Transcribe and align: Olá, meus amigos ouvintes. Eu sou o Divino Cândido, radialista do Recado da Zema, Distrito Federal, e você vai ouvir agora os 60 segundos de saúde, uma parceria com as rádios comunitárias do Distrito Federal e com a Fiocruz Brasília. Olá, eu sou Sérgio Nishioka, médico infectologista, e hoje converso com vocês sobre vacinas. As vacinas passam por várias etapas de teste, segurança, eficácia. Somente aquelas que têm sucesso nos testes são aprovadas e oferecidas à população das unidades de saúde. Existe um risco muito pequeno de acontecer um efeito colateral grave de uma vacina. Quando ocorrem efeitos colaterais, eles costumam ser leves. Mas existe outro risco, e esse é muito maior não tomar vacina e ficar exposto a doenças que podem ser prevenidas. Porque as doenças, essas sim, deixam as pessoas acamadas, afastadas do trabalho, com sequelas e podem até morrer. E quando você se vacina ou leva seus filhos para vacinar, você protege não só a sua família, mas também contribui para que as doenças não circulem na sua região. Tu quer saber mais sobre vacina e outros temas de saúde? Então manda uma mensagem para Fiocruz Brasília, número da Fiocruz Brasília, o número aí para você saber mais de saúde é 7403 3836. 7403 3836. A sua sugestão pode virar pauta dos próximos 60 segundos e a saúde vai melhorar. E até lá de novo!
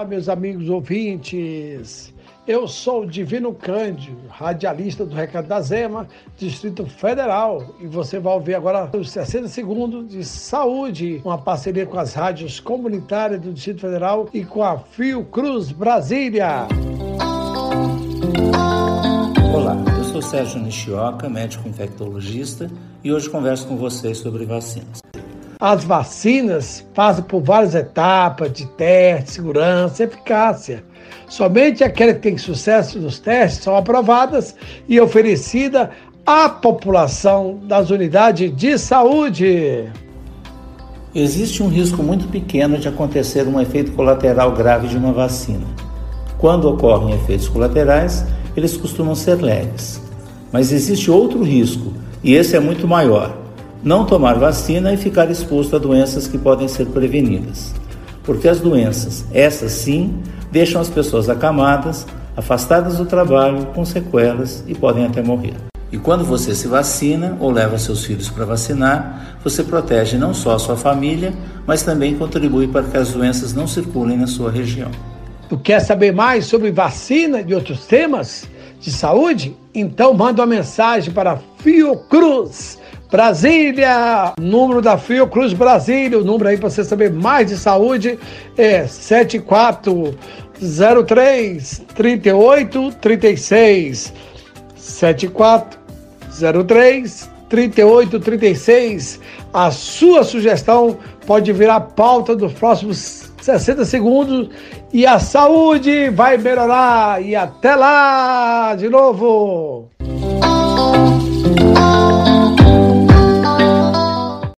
Olá, 0.00 0.08
meus 0.08 0.30
amigos 0.30 0.70
ouvintes. 0.70 2.10
Eu 2.48 2.66
sou 2.66 3.02
o 3.02 3.06
Divino 3.06 3.52
Cândido, 3.52 4.16
radialista 4.30 5.04
do 5.04 5.14
Recado 5.14 5.46
da 5.46 5.60
Zema, 5.60 6.08
Distrito 6.38 6.86
Federal, 6.86 7.74
e 7.78 7.86
você 7.86 8.18
vai 8.18 8.32
ouvir 8.32 8.54
agora 8.54 8.90
os 8.96 9.10
60 9.10 9.48
segundos 9.48 10.08
de 10.08 10.24
saúde, 10.24 11.20
uma 11.22 11.36
parceria 11.36 11.84
com 11.84 11.98
as 11.98 12.14
rádios 12.14 12.58
comunitárias 12.58 13.42
do 13.42 13.52
Distrito 13.52 13.82
Federal 13.82 14.26
e 14.32 14.42
com 14.42 14.62
a 14.62 14.78
Fiocruz 14.78 15.70
Brasília. 15.70 16.66
Olá, 19.54 19.76
eu 19.98 20.04
sou 20.04 20.22
Sérgio 20.22 20.62
Nishioka, 20.62 21.28
médico 21.28 21.68
infectologista, 21.68 22.70
e 23.04 23.12
hoje 23.12 23.28
converso 23.28 23.68
com 23.68 23.76
vocês 23.76 24.16
sobre 24.16 24.46
vacinas. 24.46 25.02
As 25.60 25.84
vacinas 25.84 26.86
passam 26.94 27.22
por 27.22 27.42
várias 27.42 27.74
etapas 27.74 28.50
de 28.50 28.64
teste, 28.66 29.32
segurança, 29.32 30.04
eficácia. 30.04 30.82
Somente 31.28 31.84
aquelas 31.84 32.14
que 32.14 32.22
têm 32.22 32.38
sucesso 32.38 32.98
nos 32.98 33.18
testes 33.18 33.64
são 33.64 33.76
aprovadas 33.76 34.56
e 34.88 34.98
oferecidas 34.98 35.88
à 36.24 36.48
população 36.48 37.60
das 37.64 37.90
unidades 37.90 38.56
de 38.56 38.78
saúde. 38.78 39.84
Existe 41.14 41.62
um 41.62 41.68
risco 41.68 42.02
muito 42.02 42.26
pequeno 42.28 42.78
de 42.78 42.88
acontecer 42.88 43.46
um 43.46 43.60
efeito 43.60 43.92
colateral 43.92 44.52
grave 44.52 44.88
de 44.88 44.96
uma 44.96 45.12
vacina. 45.12 45.66
Quando 46.38 46.70
ocorrem 46.70 47.14
efeitos 47.14 47.48
colaterais, 47.48 48.24
eles 48.56 48.78
costumam 48.78 49.14
ser 49.14 49.34
leves. 49.34 50.00
Mas 50.50 50.72
existe 50.72 51.10
outro 51.10 51.42
risco, 51.42 51.92
e 52.24 52.34
esse 52.34 52.56
é 52.56 52.60
muito 52.60 52.88
maior 52.88 53.39
não 53.82 54.04
tomar 54.04 54.38
vacina 54.38 54.92
e 54.92 54.96
ficar 54.96 55.30
exposto 55.30 55.76
a 55.76 55.78
doenças 55.78 56.26
que 56.26 56.36
podem 56.36 56.68
ser 56.68 56.86
prevenidas. 56.86 57.74
Porque 58.22 58.48
as 58.48 58.60
doenças, 58.60 59.24
essas 59.32 59.72
sim, 59.72 60.14
deixam 60.52 60.80
as 60.80 60.88
pessoas 60.88 61.28
acamadas, 61.28 62.06
afastadas 62.36 62.98
do 62.98 63.06
trabalho, 63.06 63.66
com 63.74 63.84
sequelas 63.84 64.62
e 64.66 64.74
podem 64.74 65.06
até 65.06 65.22
morrer. 65.22 65.54
E 65.90 65.98
quando 65.98 66.24
você 66.24 66.54
se 66.54 66.68
vacina 66.68 67.36
ou 67.40 67.50
leva 67.50 67.76
seus 67.78 68.04
filhos 68.04 68.28
para 68.28 68.44
vacinar, 68.44 69.38
você 69.42 69.64
protege 69.64 70.16
não 70.16 70.32
só 70.32 70.54
a 70.54 70.58
sua 70.58 70.76
família, 70.76 71.32
mas 71.66 71.82
também 71.82 72.14
contribui 72.14 72.68
para 72.68 72.84
que 72.84 72.96
as 72.96 73.10
doenças 73.10 73.52
não 73.54 73.66
circulem 73.66 74.16
na 74.16 74.26
sua 74.26 74.52
região. 74.52 74.90
Tu 75.48 75.58
quer 75.58 75.80
saber 75.80 76.12
mais 76.12 76.46
sobre 76.46 76.70
vacina 76.70 77.40
e 77.40 77.52
outros 77.52 77.86
temas 77.86 78.48
de 78.78 78.92
saúde? 78.92 79.56
Então 79.74 80.14
manda 80.14 80.42
uma 80.42 80.46
mensagem 80.46 81.12
para 81.12 81.40
Fiocruz 81.58 82.78
Brasília, 83.10 84.32
número 84.38 84.80
da 84.80 84.96
Fiocruz 84.96 85.52
Brasília, 85.52 86.18
o 86.18 86.24
número 86.24 86.48
aí 86.48 86.56
para 86.56 86.70
você 86.70 86.84
saber 86.84 87.12
mais 87.12 87.48
de 87.48 87.56
saúde 87.56 88.16
é 88.56 88.86
7403 88.86 91.82
3836. 91.94 94.14
7403 94.76 97.28
3836. 97.48 99.20
A 99.52 99.72
sua 99.72 100.22
sugestão 100.22 100.96
pode 101.26 101.52
virar 101.52 101.80
pauta 101.80 102.36
dos 102.36 102.52
próximos 102.52 103.32
60 103.42 103.84
segundos 103.84 104.48
e 104.92 105.04
a 105.04 105.18
saúde 105.18 106.10
vai 106.10 106.38
melhorar. 106.38 107.20
E 107.20 107.34
até 107.34 107.74
lá 107.74 108.76
de 108.76 108.88
novo! 108.88 109.90